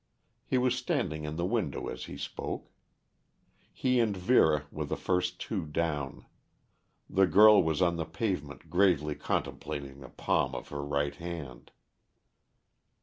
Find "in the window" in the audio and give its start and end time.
1.25-1.87